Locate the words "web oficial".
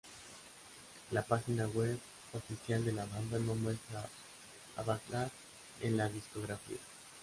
1.67-2.83